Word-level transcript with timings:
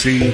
T 0.00 0.32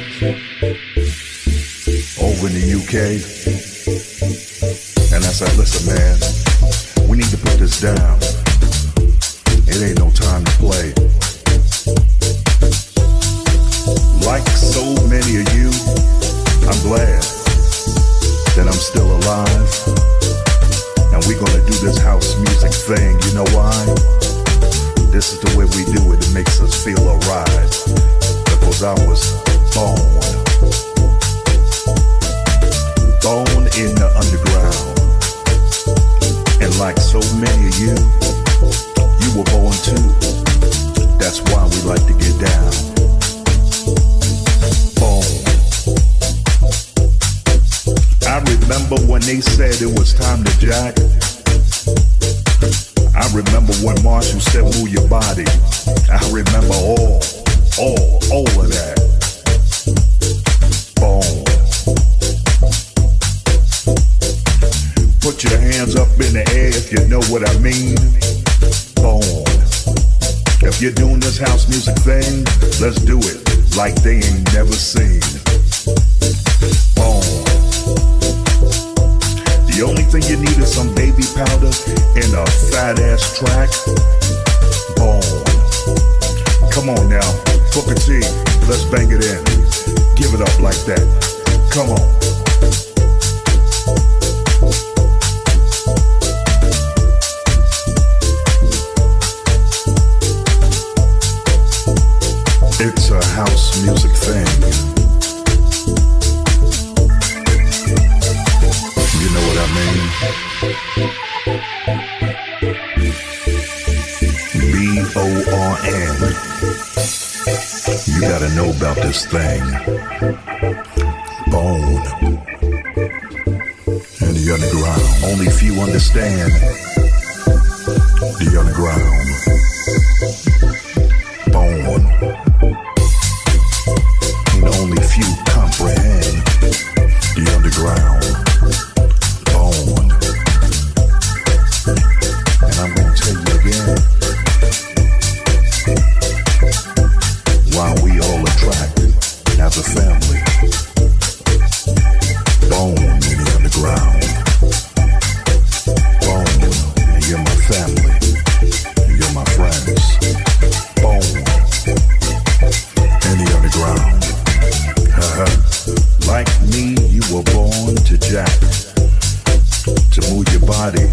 body 170.96 171.12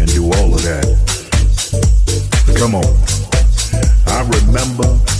and 0.00 0.08
do 0.12 0.24
all 0.24 0.54
of 0.54 0.62
that. 0.62 0.86
Come 2.58 2.74
on. 2.74 2.84
I 4.06 4.22
remember 4.22 5.11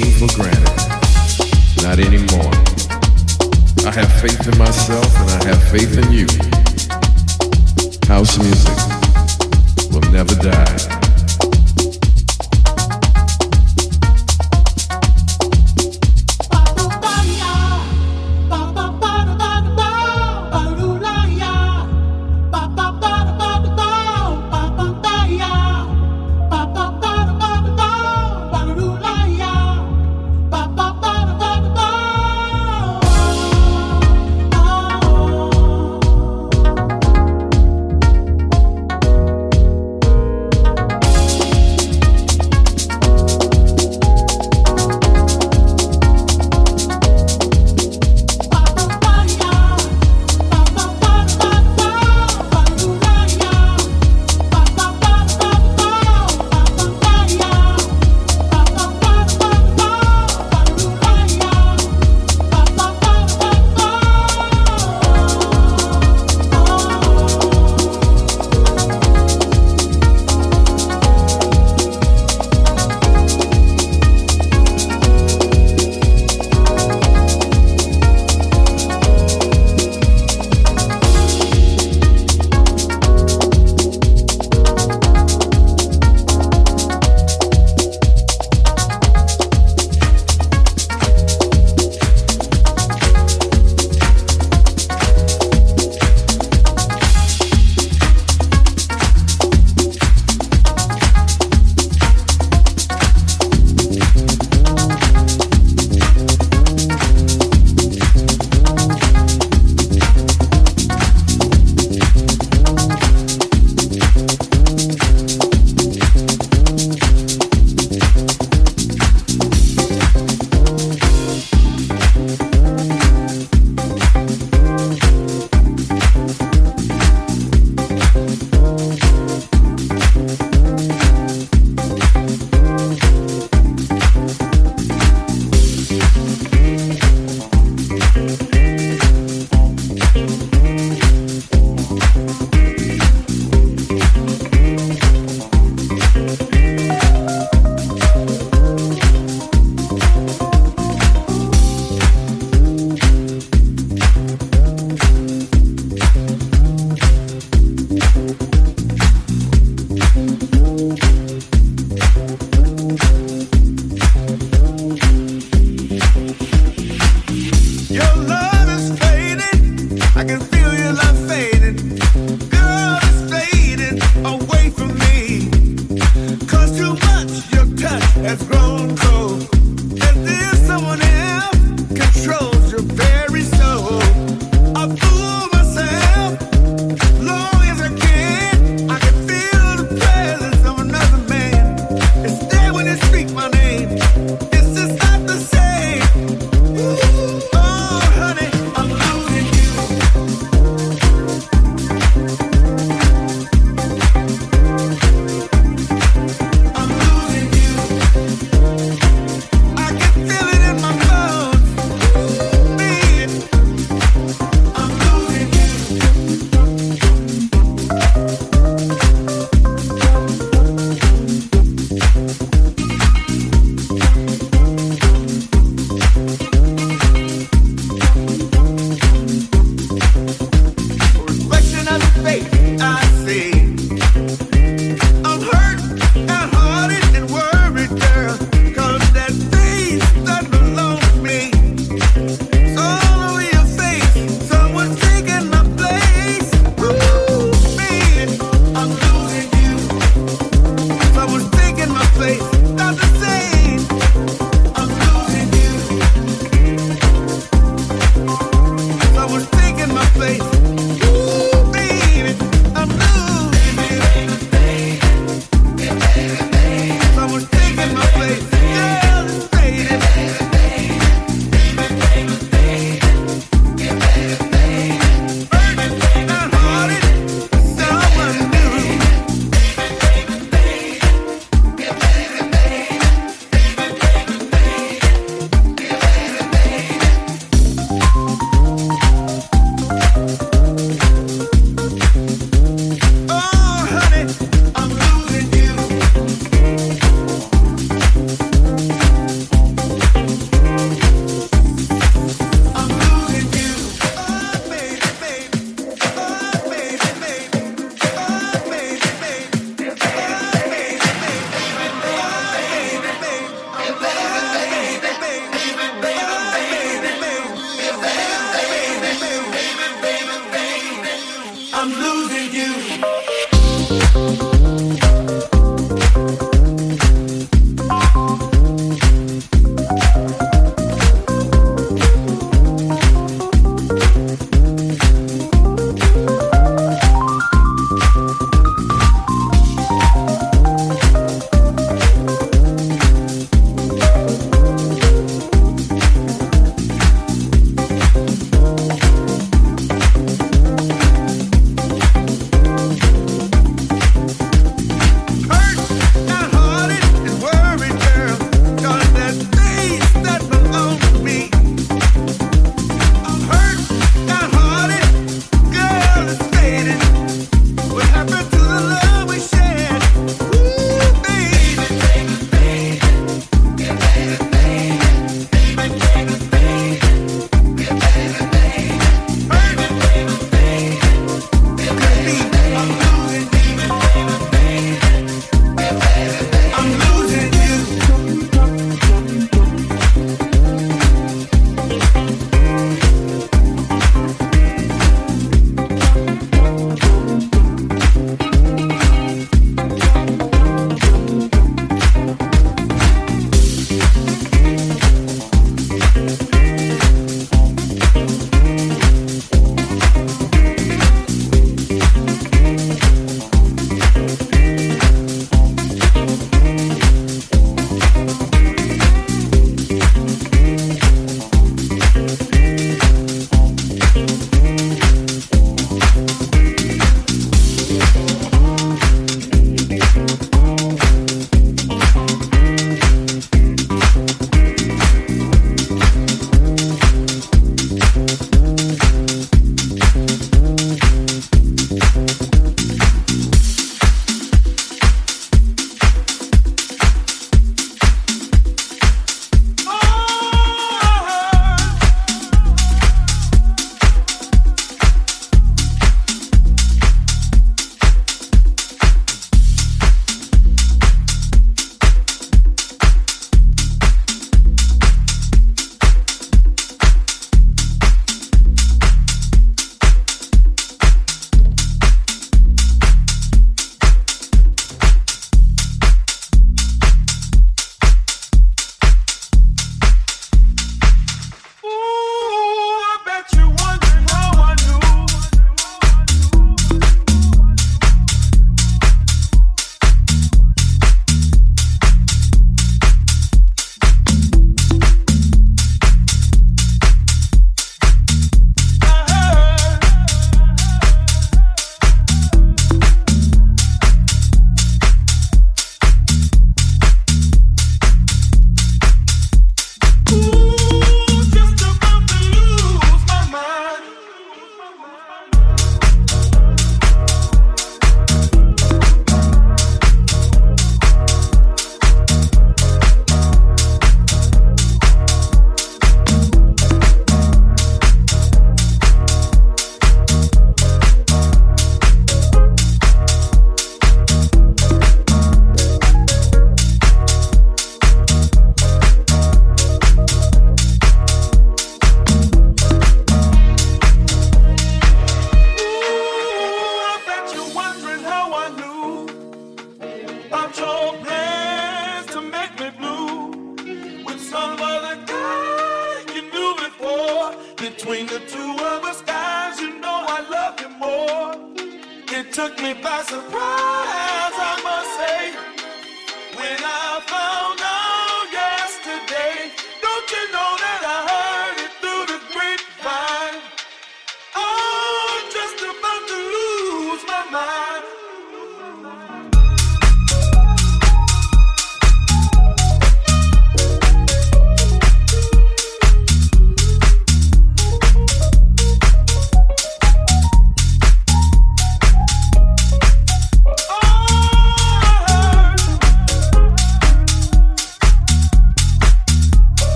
for 0.00 0.26
granted. 0.34 0.62
Not 1.82 1.98
anymore. 1.98 2.50
I 3.84 3.90
have 3.92 4.10
faith 4.22 4.48
in 4.48 4.56
myself 4.58 5.04
and 5.18 5.30
I 5.30 5.44
have 5.48 5.62
faith 5.70 5.98
in 5.98 6.10
you. 6.12 6.26
House 8.08 8.38
music 8.38 9.92
will 9.92 10.10
never 10.10 10.34
die. 10.36 11.01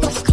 Jesús. 0.00 0.27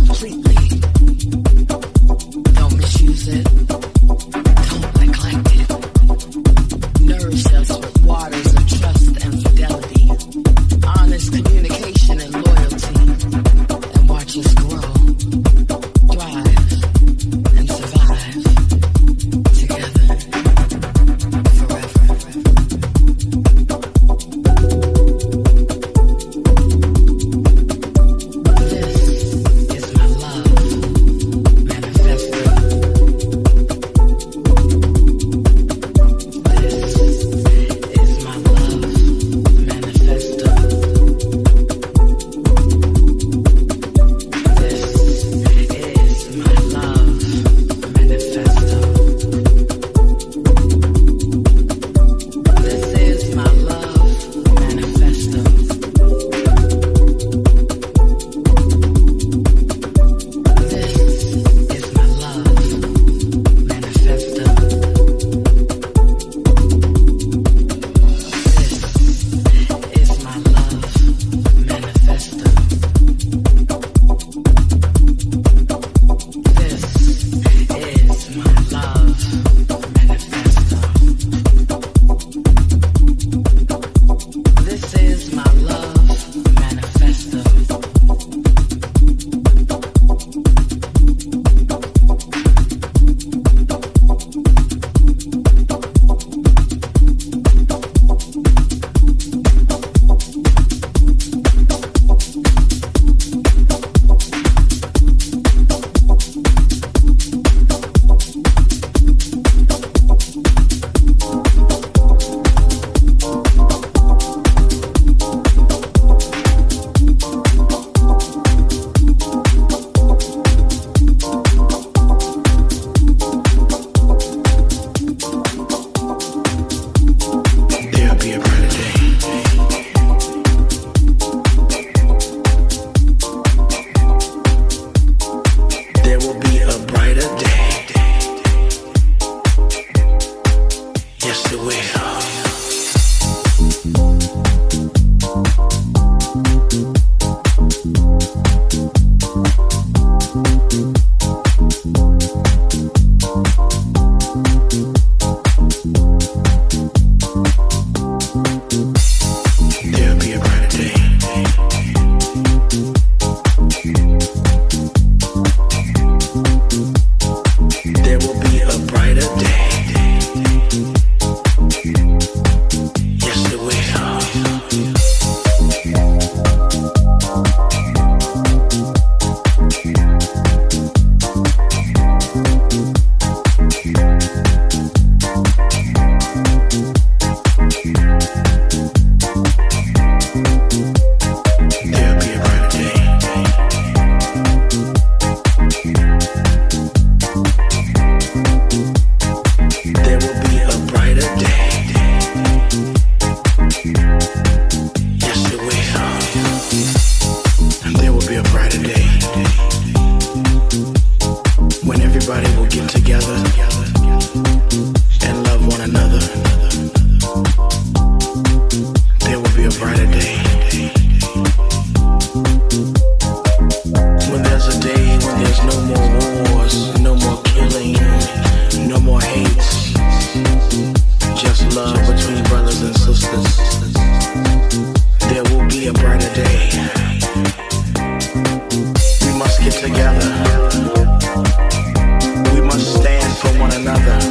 We 242.53 242.61
must 242.61 242.95
stand 242.95 243.37
for 243.37 243.59
one 243.59 243.71
another. 243.73 244.24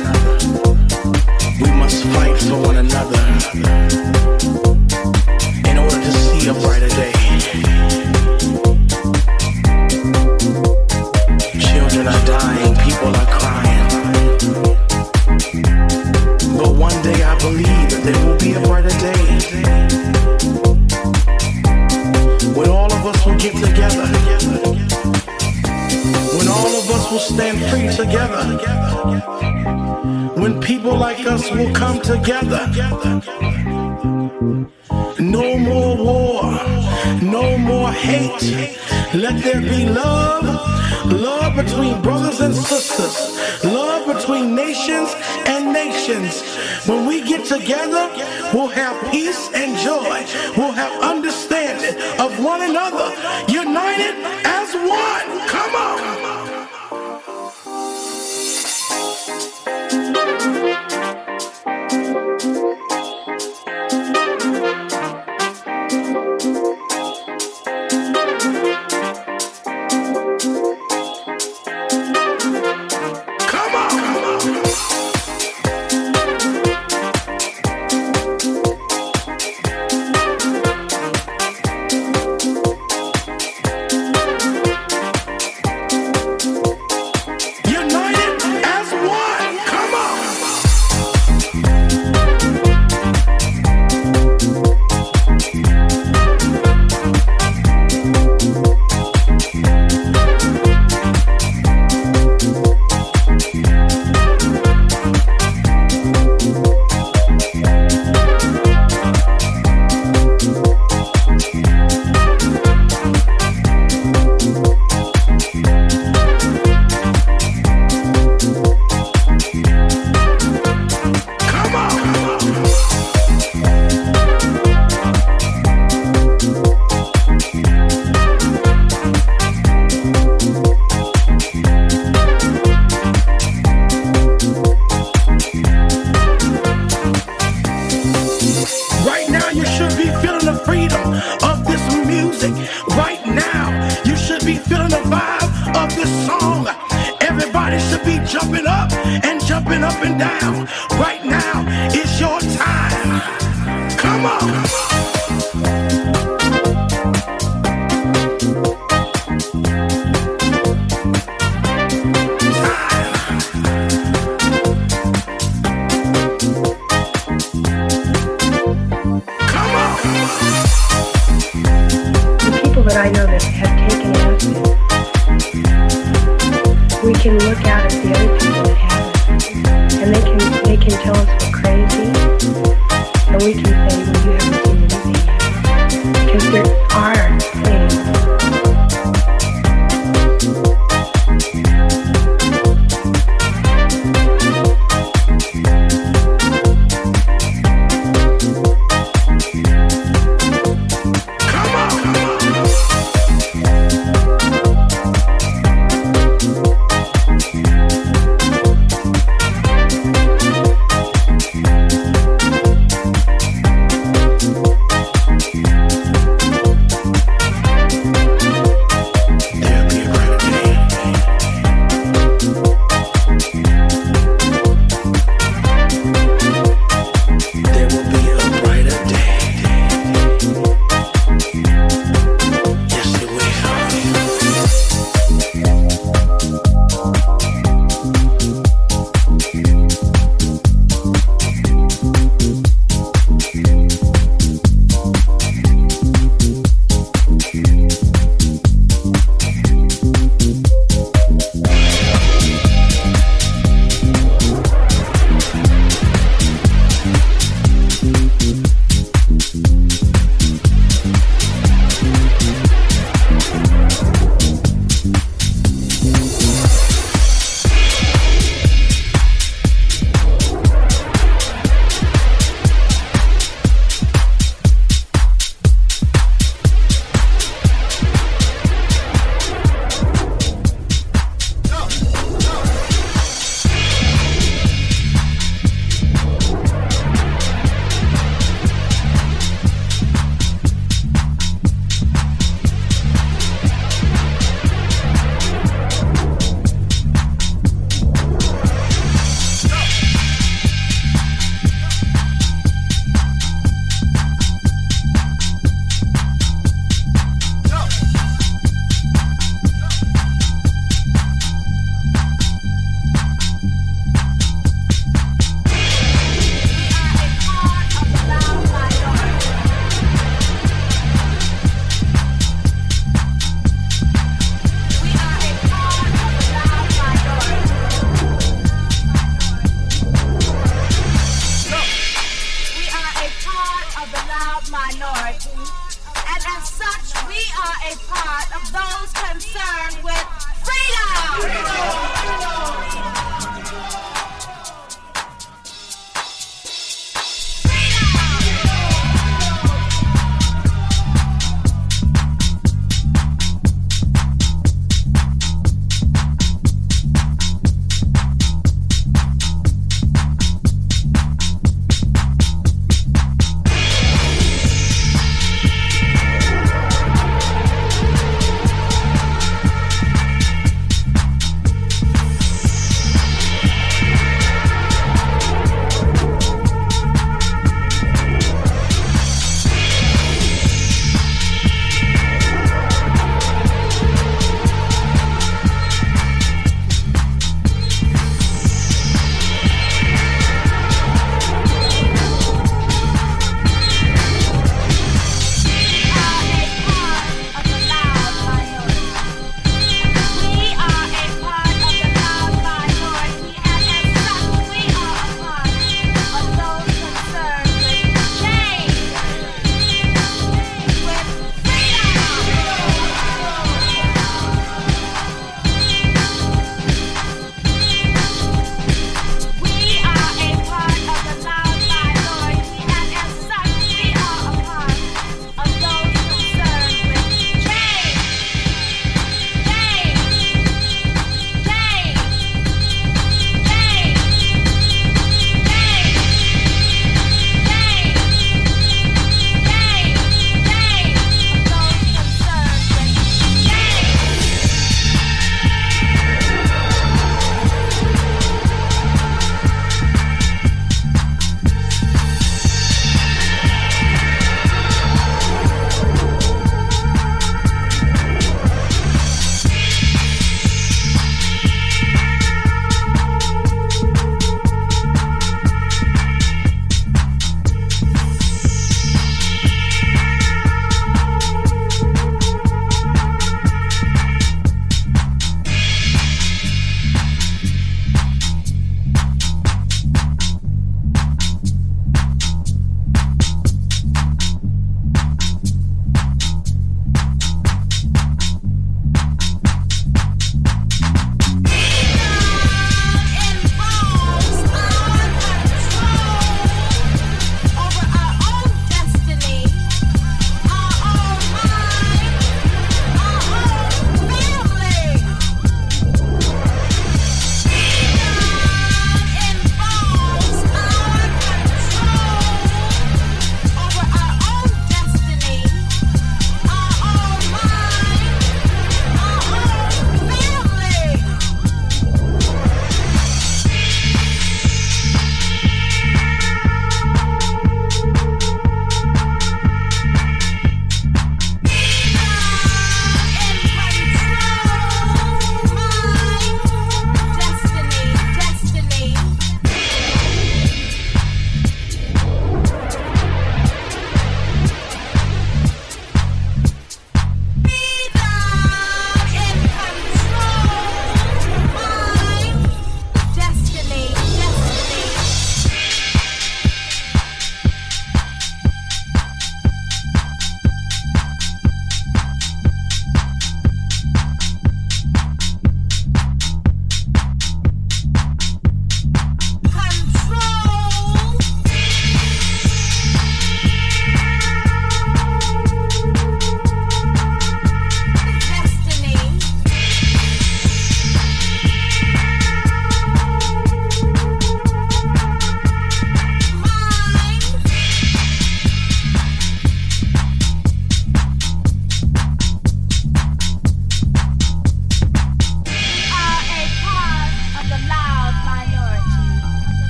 together. 32.04 32.70
No 35.18 35.56
more 35.56 35.96
war, 35.96 36.42
no 37.22 37.56
more 37.56 37.90
hate. 37.90 38.76
Let 39.14 39.42
there 39.42 39.62
be 39.62 39.88
love, 39.88 40.44
love 41.10 41.56
between 41.56 42.02
brothers 42.02 42.40
and 42.40 42.54
sisters, 42.54 43.64
love 43.64 44.06
between 44.14 44.54
nations 44.54 45.14
and 45.46 45.72
nations. 45.72 46.42
When 46.86 47.06
we 47.06 47.22
get 47.22 47.46
together, 47.46 48.10
we'll 48.52 48.68
have 48.68 49.10
peace 49.10 49.48